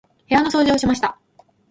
[0.27, 1.19] 部屋の掃除をしました。